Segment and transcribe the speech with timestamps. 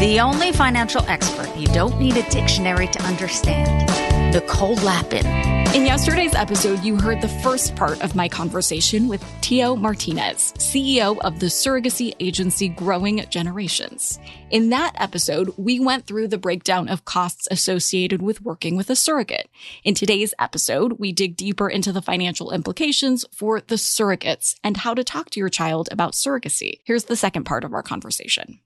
[0.00, 4.32] The only financial expert you don't need a dictionary to understand.
[4.32, 5.26] Nicole Lapin.
[5.74, 11.18] In yesterday's episode, you heard the first part of my conversation with Tio Martinez, CEO
[11.18, 14.18] of the surrogacy agency Growing Generations.
[14.50, 18.96] In that episode, we went through the breakdown of costs associated with working with a
[18.96, 19.50] surrogate.
[19.84, 24.94] In today's episode, we dig deeper into the financial implications for the surrogates and how
[24.94, 26.80] to talk to your child about surrogacy.
[26.84, 28.60] Here's the second part of our conversation.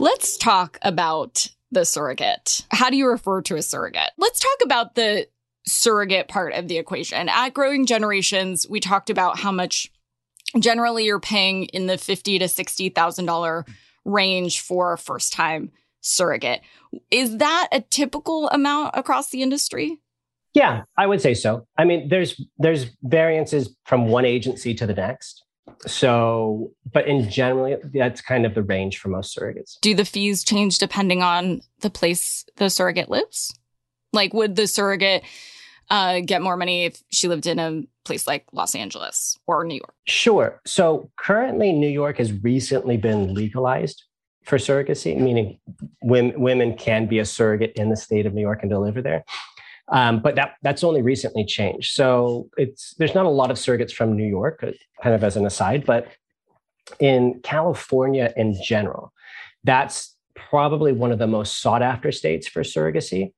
[0.00, 2.64] Let's talk about the surrogate.
[2.70, 4.12] How do you refer to a surrogate?
[4.16, 5.28] Let's talk about the
[5.66, 7.28] surrogate part of the equation.
[7.28, 9.92] At Growing Generations, we talked about how much
[10.58, 13.66] generally you're paying in the fifty to sixty thousand dollar
[14.06, 15.70] range for a first time
[16.00, 16.62] surrogate.
[17.10, 19.98] Is that a typical amount across the industry?
[20.54, 21.66] Yeah, I would say so.
[21.76, 25.44] I mean, there's there's variances from one agency to the next.
[25.86, 29.78] So, but in general, that's kind of the range for most surrogates.
[29.80, 33.56] Do the fees change depending on the place the surrogate lives?
[34.12, 35.22] Like, would the surrogate
[35.88, 39.76] uh, get more money if she lived in a place like Los Angeles or New
[39.76, 39.94] York?
[40.06, 40.60] Sure.
[40.66, 44.04] So currently, New York has recently been legalized
[44.44, 45.60] for surrogacy, meaning
[46.02, 49.24] women, women can be a surrogate in the state of New York and deliver there.
[49.92, 51.92] Um, but that that's only recently changed.
[51.92, 54.70] So it's there's not a lot of surrogates from New York, uh,
[55.02, 56.08] kind of as an aside, but
[56.98, 59.12] in California in general,
[59.64, 63.32] that's probably one of the most sought after states for surrogacy.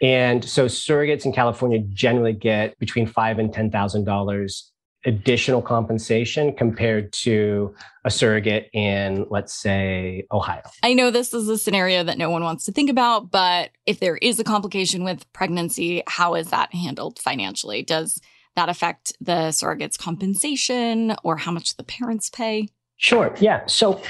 [0.00, 4.71] And so surrogates in California generally get between five and ten thousand dollars
[5.04, 7.74] additional compensation compared to
[8.04, 10.62] a surrogate in, let's say, Ohio.
[10.82, 14.00] I know this is a scenario that no one wants to think about, but if
[14.00, 17.82] there is a complication with pregnancy, how is that handled financially?
[17.82, 18.20] Does
[18.56, 22.68] that affect the surrogate's compensation or how much the parents pay?
[22.96, 23.34] Sure.
[23.40, 23.66] Yeah.
[23.66, 24.00] So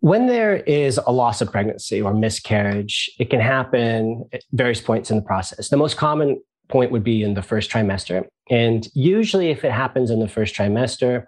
[0.00, 5.10] when there is a loss of pregnancy or miscarriage, it can happen at various points
[5.10, 5.68] in the process.
[5.68, 8.24] The most common point would be in the first trimester.
[8.50, 11.26] And usually, if it happens in the first trimester,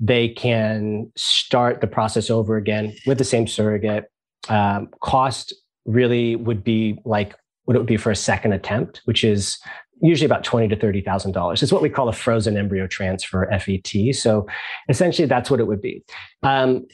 [0.00, 4.04] they can start the process over again with the same surrogate.
[4.48, 5.54] Um, cost
[5.84, 9.58] really would be like what it would be for a second attempt, which is
[10.00, 11.62] usually about twenty to thirty thousand dollars.
[11.62, 14.14] It's what we call a frozen embryo transfer (FET).
[14.14, 14.46] So
[14.88, 16.02] essentially, that's what it would be.
[16.42, 16.86] Um,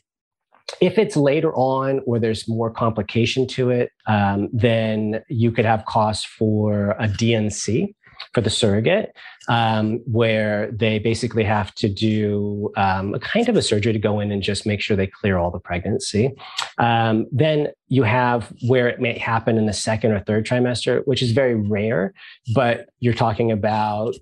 [0.81, 5.84] if it's later on or there's more complication to it, um, then you could have
[5.87, 7.95] costs for a D&C
[8.34, 9.12] for the surrogate,
[9.49, 14.21] um, where they basically have to do um, a kind of a surgery to go
[14.21, 16.33] in and just make sure they clear all the pregnancy.
[16.79, 21.23] Um, then you have where it may happen in the second or third trimester, which
[21.23, 22.12] is very rare,
[22.55, 24.15] but you're talking about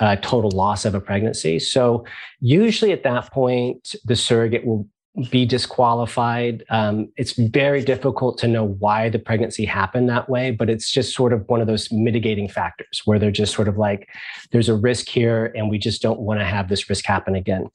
[0.00, 1.58] a total loss of a pregnancy.
[1.58, 2.04] So
[2.40, 4.88] usually at that point, the surrogate will
[5.30, 6.64] be disqualified.
[6.70, 11.14] Um, it's very difficult to know why the pregnancy happened that way, but it's just
[11.14, 14.08] sort of one of those mitigating factors where they're just sort of like,
[14.50, 17.68] there's a risk here, and we just don't want to have this risk happen again.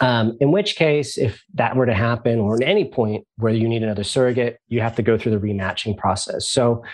[0.00, 3.66] Um, in which case, if that were to happen, or at any point where you
[3.66, 6.46] need another surrogate, you have to go through the rematching process.
[6.46, 6.84] So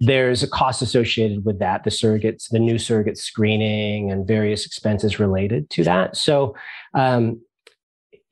[0.00, 5.18] there's a cost associated with that, the surrogates, the new surrogate screening, and various expenses
[5.18, 6.16] related to that.
[6.16, 6.54] So
[6.94, 7.40] um,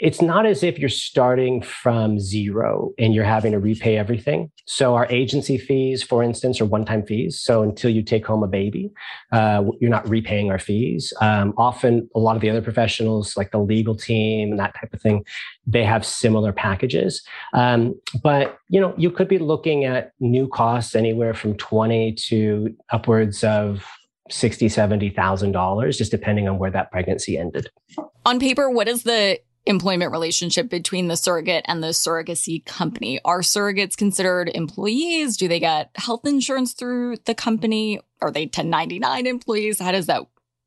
[0.02, 4.50] it's not as if you're starting from zero and you're having to repay everything.
[4.66, 7.38] So our agency fees, for instance, are one-time fees.
[7.38, 8.90] So until you take home a baby,
[9.30, 11.12] uh, you're not repaying our fees.
[11.20, 14.92] Um, often, a lot of the other professionals, like the legal team and that type
[14.92, 15.24] of thing,
[15.68, 17.22] they have similar packages.
[17.54, 17.94] Um,
[18.24, 23.44] but you know, you could be looking at new costs anywhere from twenty to upwards
[23.44, 23.86] of
[24.30, 27.70] sixty, seventy thousand dollars, just depending on where that pregnancy ended.
[28.26, 33.20] On paper, what is the employment relationship between the surrogate and the surrogacy company.
[33.24, 35.36] Are surrogates considered employees?
[35.36, 38.00] Do they get health insurance through the company?
[38.20, 39.80] Are they 1099 employees?
[39.80, 40.22] How does that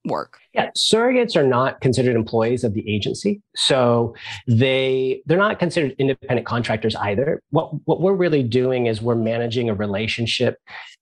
[0.05, 0.39] work?
[0.53, 3.41] Yeah, surrogates are not considered employees of the agency.
[3.55, 4.15] So
[4.47, 7.41] they they're not considered independent contractors either.
[7.49, 10.57] What what we're really doing is we're managing a relationship,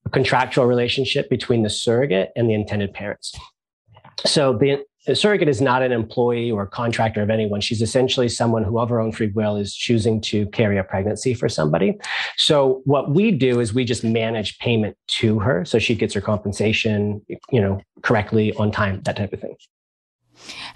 [0.05, 3.33] a contractual relationship between the surrogate and the intended parents.
[4.25, 7.61] So the a surrogate is not an employee or contractor of anyone.
[7.61, 11.33] She's essentially someone who, of her own free will, is choosing to carry a pregnancy
[11.33, 11.97] for somebody.
[12.37, 16.21] So what we do is we just manage payment to her, so she gets her
[16.21, 17.21] compensation,
[17.51, 19.55] you know, correctly on time, that type of thing.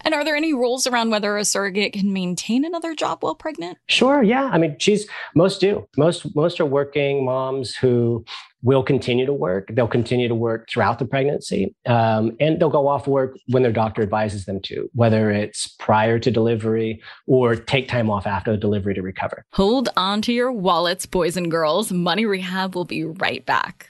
[0.01, 3.77] And are there any rules around whether a surrogate can maintain another job while pregnant?
[3.87, 4.23] Sure.
[4.23, 4.49] Yeah.
[4.51, 5.87] I mean, she's most do.
[5.97, 8.23] Most most are working moms who
[8.67, 9.69] will continue to work.
[9.71, 13.71] They'll continue to work throughout the pregnancy, um, and they'll go off work when their
[13.71, 18.57] doctor advises them to, whether it's prior to delivery or take time off after the
[18.57, 19.45] delivery to recover.
[19.53, 21.93] Hold on to your wallets, boys and girls.
[21.93, 23.89] Money Rehab will be right back.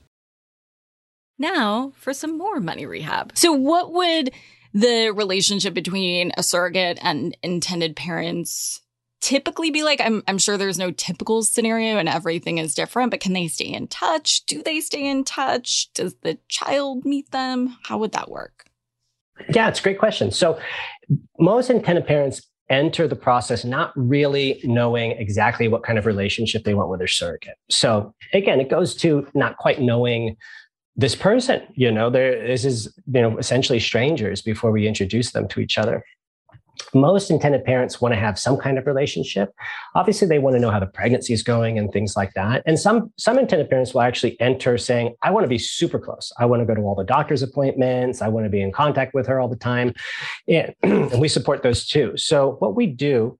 [1.41, 3.31] Now for some more money rehab.
[3.35, 4.31] So, what would
[4.73, 8.81] the relationship between a surrogate and intended parents
[9.21, 9.99] typically be like?
[9.99, 13.73] I'm, I'm sure there's no typical scenario and everything is different, but can they stay
[13.73, 14.45] in touch?
[14.45, 15.91] Do they stay in touch?
[15.95, 17.75] Does the child meet them?
[17.83, 18.65] How would that work?
[19.49, 20.29] Yeah, it's a great question.
[20.31, 20.59] So,
[21.39, 26.75] most intended parents enter the process not really knowing exactly what kind of relationship they
[26.75, 27.55] want with their surrogate.
[27.71, 30.37] So, again, it goes to not quite knowing
[30.95, 35.47] this person you know there this is you know essentially strangers before we introduce them
[35.49, 36.03] to each other.
[36.93, 39.53] Most intended parents want to have some kind of relationship.
[39.93, 42.63] Obviously they want to know how the pregnancy is going and things like that.
[42.65, 46.31] And some some intended parents will actually enter saying i want to be super close.
[46.39, 48.21] I want to go to all the doctor's appointments.
[48.21, 49.93] I want to be in contact with her all the time.
[50.47, 52.13] And, and we support those too.
[52.17, 53.37] So what we do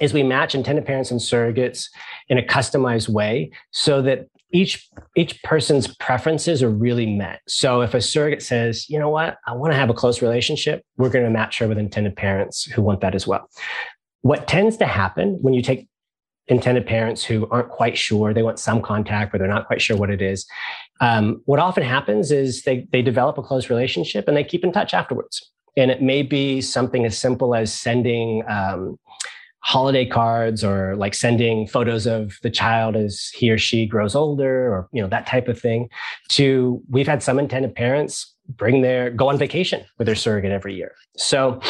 [0.00, 1.88] is we match intended parents and surrogates
[2.28, 7.40] in a customized way so that each each person's preferences are really met.
[7.48, 10.82] So if a surrogate says, you know what, I want to have a close relationship,
[10.96, 13.50] we're going to match her with intended parents who want that as well.
[14.22, 15.88] What tends to happen when you take
[16.46, 19.96] intended parents who aren't quite sure, they want some contact, but they're not quite sure
[19.96, 20.46] what it is.
[21.00, 24.72] Um, what often happens is they they develop a close relationship and they keep in
[24.72, 25.50] touch afterwards.
[25.76, 29.00] And it may be something as simple as sending um,
[29.64, 34.70] holiday cards or like sending photos of the child as he or she grows older
[34.70, 35.88] or you know that type of thing
[36.28, 40.74] to we've had some intended parents bring their go on vacation with their surrogate every
[40.74, 40.92] year.
[41.16, 41.60] So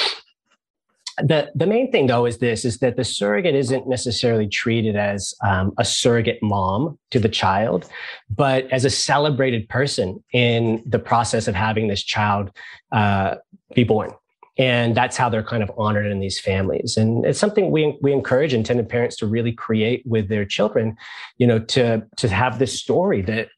[1.19, 5.33] the the main thing though is this is that the surrogate isn't necessarily treated as
[5.47, 7.89] um, a surrogate mom to the child
[8.29, 12.51] but as a celebrated person in the process of having this child
[12.91, 13.37] uh,
[13.77, 14.11] be born
[14.57, 16.97] and that's how they're kind of honored in these families.
[16.97, 20.97] And it's something we we encourage intended parents to really create with their children
[21.39, 23.49] you know to to have this story that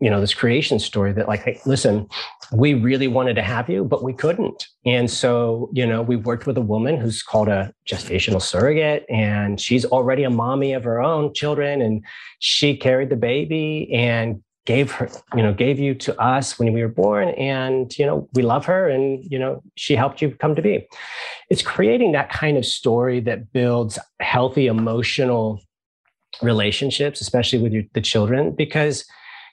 [0.00, 2.06] you know this creation story that like hey, listen
[2.52, 4.66] we really wanted to have you but we couldn't.
[4.84, 9.60] And so you know we worked with a woman who's called a gestational surrogate and
[9.60, 12.04] she's already a mommy of her own children and
[12.38, 16.82] she carried the baby and gave her, you know, gave you to us when we
[16.82, 17.28] were born.
[17.30, 20.86] And, you know, we love her and, you know, she helped you come to be.
[21.48, 25.62] It's creating that kind of story that builds healthy emotional
[26.42, 29.06] relationships, especially with your, the children, because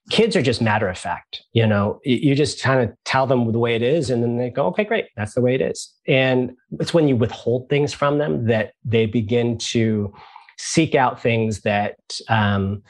[0.09, 1.43] kids are just matter of fact.
[1.53, 4.49] You know, you just kind of tell them the way it is, and then they
[4.49, 5.93] go, okay, great, that's the way it is.
[6.07, 10.13] And it's when you withhold things from them that they begin to
[10.57, 11.95] seek out things that
[12.29, 12.83] um,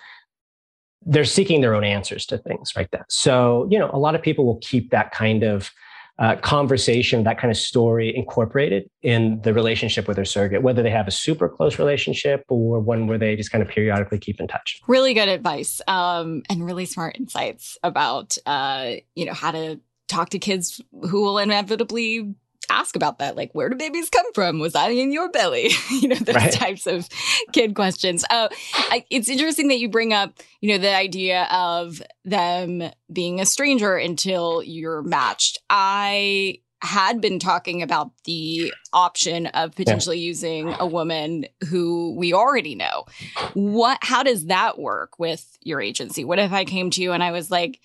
[1.06, 3.06] they're seeking their own answers to things right that.
[3.10, 5.72] So you know a lot of people will keep that kind of
[6.20, 10.92] uh, conversation that kind of story incorporated in the relationship with their surrogate whether they
[10.92, 14.48] have a super close relationship or one where they just kind of periodically keep in
[14.48, 14.80] touch.
[14.88, 20.30] Really good advice um, and really smart insights about uh, you know how to talk
[20.30, 22.36] to kids who will inevitably
[22.74, 23.36] ask about that.
[23.36, 24.60] Like, where do babies come from?
[24.60, 25.72] Was I in your belly?
[25.90, 26.52] you know, those right.
[26.52, 27.08] types of
[27.52, 28.26] kid questions.
[28.30, 33.40] Uh, I, it's interesting that you bring up, you know, the idea of them being
[33.40, 35.60] a stranger until you're matched.
[35.70, 40.28] I had been talking about the option of potentially yeah.
[40.28, 43.06] using a woman who we already know.
[43.54, 46.26] What how does that work with your agency?
[46.26, 47.80] What if I came to you and I was like,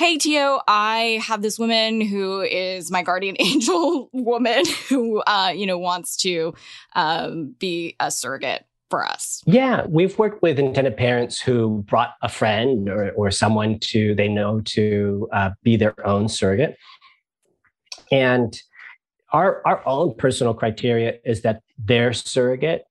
[0.00, 5.66] hey Tio, I have this woman who is my guardian angel woman who uh, you
[5.66, 6.54] know wants to
[6.96, 9.42] um, be a surrogate for us.
[9.44, 14.26] Yeah, we've worked with intended parents who brought a friend or, or someone to they
[14.26, 16.78] know to uh, be their own surrogate,
[18.10, 18.58] and
[19.34, 22.84] our our own personal criteria is that their surrogate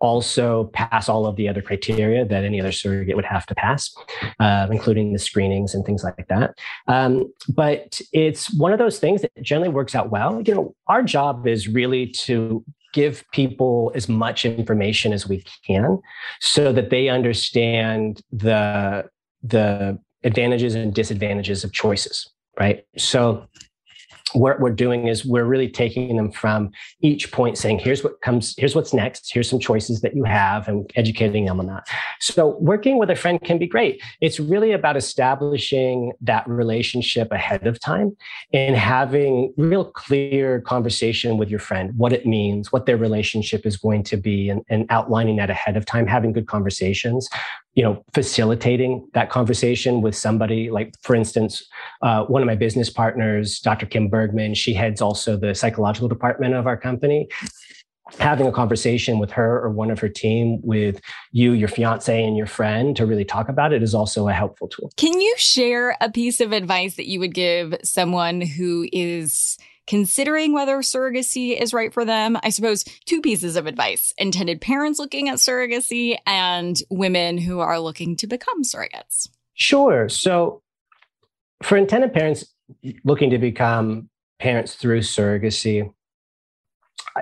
[0.00, 3.94] also pass all of the other criteria that any other surrogate would have to pass,
[4.40, 6.54] uh, including the screenings and things like that.
[6.86, 10.42] Um, but it's one of those things that generally works out well.
[10.42, 16.00] You know, our job is really to give people as much information as we can
[16.40, 19.04] so that they understand the
[19.42, 23.46] the advantages and disadvantages of choices right so
[24.32, 28.54] what we're doing is we're really taking them from each point saying here's what comes
[28.58, 31.86] here's what's next here's some choices that you have and educating them on that.
[32.20, 34.02] So working with a friend can be great.
[34.20, 38.16] It's really about establishing that relationship ahead of time
[38.52, 43.76] and having real clear conversation with your friend what it means what their relationship is
[43.76, 47.28] going to be and, and outlining that ahead of time having good conversations
[47.76, 51.62] you know facilitating that conversation with somebody like for instance
[52.02, 56.54] uh, one of my business partners dr kim bergman she heads also the psychological department
[56.54, 57.28] of our company.
[58.20, 61.00] Having a conversation with her or one of her team with
[61.32, 64.68] you your fiance and your friend to really talk about it is also a helpful
[64.68, 64.92] tool.
[64.96, 70.52] Can you share a piece of advice that you would give someone who is considering
[70.52, 72.38] whether surrogacy is right for them.
[72.42, 77.78] I suppose two pieces of advice intended parents looking at surrogacy and women who are
[77.80, 79.28] looking to become surrogates.
[79.54, 80.08] Sure.
[80.08, 80.62] So,
[81.62, 82.44] for intended parents
[83.04, 85.90] looking to become parents through surrogacy,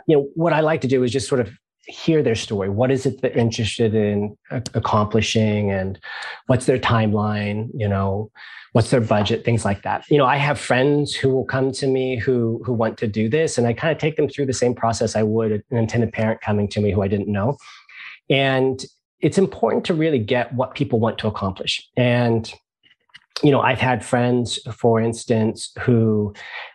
[0.06, 1.50] you know, what I like to do is just sort of
[1.86, 2.68] hear their story.
[2.68, 5.98] What is it they're interested in accomplishing and
[6.46, 7.68] what's their timeline?
[7.74, 8.30] You know,
[8.74, 11.86] what's their budget things like that you know i have friends who will come to
[11.86, 14.52] me who who want to do this and i kind of take them through the
[14.52, 17.56] same process i would an intended parent coming to me who i didn't know
[18.28, 18.84] and
[19.20, 22.52] it's important to really get what people want to accomplish and
[23.42, 26.32] you know i've had friends for instance who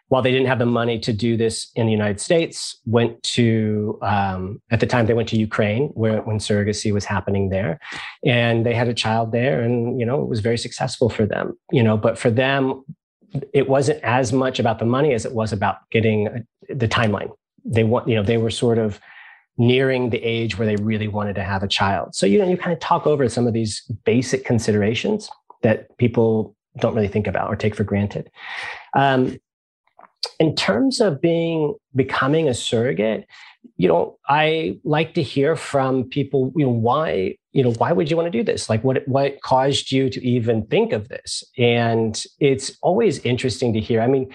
[0.10, 3.98] while they didn't have the money to do this in the United States, went to
[4.02, 7.80] um, at the time they went to Ukraine, where when surrogacy was happening there,
[8.26, 11.58] and they had a child there, and you know it was very successful for them.
[11.72, 12.84] You know, but for them,
[13.54, 17.30] it wasn't as much about the money as it was about getting the timeline.
[17.64, 19.00] They want, you know, they were sort of
[19.60, 22.16] nearing the age where they really wanted to have a child.
[22.16, 25.30] So you know, you kind of talk over some of these basic considerations
[25.62, 28.30] that people don't really think about or take for granted.
[28.96, 29.38] Um,
[30.40, 33.26] in terms of being becoming a surrogate
[33.78, 38.10] you know i like to hear from people you know why you know why would
[38.10, 38.70] you want to do this?
[38.70, 41.44] Like what what caused you to even think of this?
[41.58, 44.02] And it's always interesting to hear.
[44.02, 44.34] I mean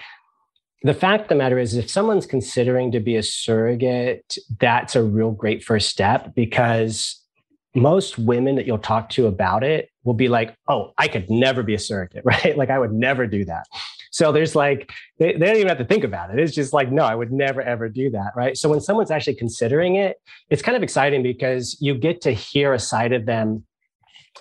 [0.83, 5.01] the fact of the matter is if someone's considering to be a surrogate that's a
[5.01, 7.19] real great first step because
[7.73, 11.61] most women that you'll talk to about it will be like oh i could never
[11.63, 13.65] be a surrogate right like i would never do that
[14.15, 16.39] so there's like, they, they don't even have to think about it.
[16.39, 18.31] It's just like, no, I would never, ever do that.
[18.33, 18.55] Right.
[18.55, 22.73] So when someone's actually considering it, it's kind of exciting because you get to hear
[22.73, 23.65] a side of them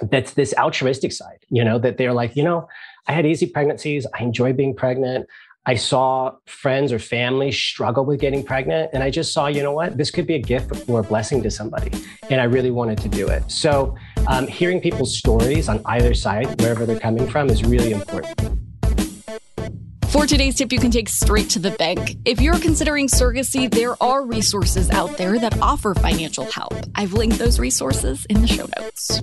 [0.00, 2.68] that's this altruistic side, you know, that they're like, you know,
[3.08, 4.06] I had easy pregnancies.
[4.14, 5.26] I enjoy being pregnant.
[5.66, 8.90] I saw friends or family struggle with getting pregnant.
[8.92, 11.42] And I just saw, you know what, this could be a gift or a blessing
[11.42, 11.90] to somebody.
[12.30, 13.50] And I really wanted to do it.
[13.50, 18.40] So um, hearing people's stories on either side, wherever they're coming from, is really important.
[20.08, 22.16] For today's tip, you can take straight to the bank.
[22.24, 26.74] If you're considering surrogacy, there are resources out there that offer financial help.
[26.94, 29.22] I've linked those resources in the show notes.